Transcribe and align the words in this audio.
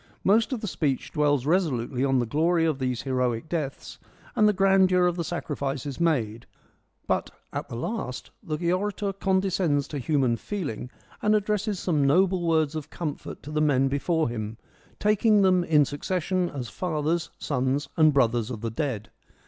Most 0.23 0.51
of 0.51 0.61
the 0.61 0.67
speech 0.67 1.11
dwells 1.11 1.45
resolutely 1.45 2.03
on 2.03 2.17
the 2.17 2.25
glory 2.25 2.65
of 2.65 2.79
these 2.79 3.03
heroic 3.03 3.47
deaths 3.47 3.99
and 4.35 4.47
the 4.49 4.51
grandeur 4.51 5.05
of 5.05 5.15
the 5.15 5.23
sacrifices 5.23 5.99
made, 5.99 6.47
but 7.05 7.29
at 7.53 7.69
the 7.69 7.75
last 7.75 8.31
the 8.41 8.73
orator 8.73 9.13
condescends 9.13 9.87
to 9.89 9.99
human 9.99 10.37
feeling 10.37 10.89
and 11.21 11.35
ad 11.35 11.45
dresses 11.45 11.79
some 11.79 12.03
noble 12.07 12.41
words 12.47 12.73
of 12.73 12.89
comfort 12.89 13.43
to 13.43 13.51
the 13.51 13.61
men 13.61 13.89
before 13.89 14.27
him, 14.27 14.57
taking 14.99 15.43
them 15.43 15.63
in 15.63 15.85
succession 15.85 16.49
as 16.49 16.67
fathers, 16.67 17.29
sons, 17.37 17.87
and 17.95 18.11
brothers 18.11 18.49
of 18.49 18.61
the 18.61 18.71
dead. 18.71 19.11